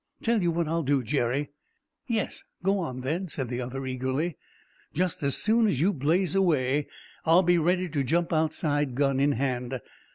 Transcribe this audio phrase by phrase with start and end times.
[0.23, 1.51] "Tell you what I'll do, Jerry."
[2.07, 4.35] "Yes, go on then," said the other eagerly.
[4.95, 6.87] "Just as soon as you blaze away,
[7.23, 9.79] I'll be ready to jump outside, gun in hand."